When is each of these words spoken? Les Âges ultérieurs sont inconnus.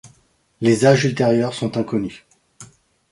Les 0.61 0.85
Âges 0.85 1.05
ultérieurs 1.05 1.53
sont 1.53 1.77
inconnus. 1.77 2.23